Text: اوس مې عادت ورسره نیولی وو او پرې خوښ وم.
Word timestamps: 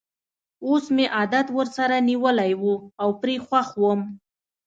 اوس 0.65 0.85
مې 0.95 1.05
عادت 1.15 1.47
ورسره 1.57 1.95
نیولی 2.09 2.51
وو 2.61 2.73
او 3.01 3.09
پرې 3.21 3.35
خوښ 3.47 3.67
وم. 3.81 4.01